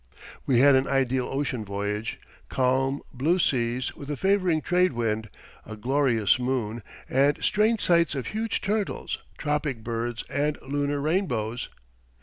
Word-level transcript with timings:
We 0.47 0.61
had 0.61 0.73
an 0.73 0.87
ideal 0.87 1.27
ocean 1.27 1.63
voyage: 1.63 2.19
calm, 2.49 3.03
blue 3.13 3.37
seas, 3.37 3.95
with 3.95 4.09
a 4.09 4.17
favouring 4.17 4.61
trade 4.63 4.93
wind, 4.93 5.29
a 5.63 5.75
glorious 5.75 6.39
moon, 6.39 6.81
and 7.07 7.37
strange 7.43 7.81
sights 7.81 8.15
of 8.15 8.25
huge 8.33 8.61
turtles, 8.61 9.19
tropic 9.37 9.83
birds, 9.83 10.23
and 10.27 10.57
lunar 10.63 10.99
rainbows. 10.99 11.69